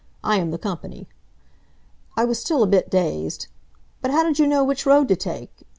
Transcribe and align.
I 0.23 0.37
am 0.37 0.49
the 0.49 0.57
company." 0.57 1.07
I 2.17 2.25
was 2.25 2.39
still 2.39 2.63
a 2.63 2.67
bit 2.67 2.89
dazed. 2.89 3.45
"But 4.01 4.09
how 4.09 4.23
did 4.23 4.39
you 4.39 4.47
know 4.47 4.63
which 4.63 4.87
road 4.87 5.07
to 5.09 5.15
take? 5.15 5.53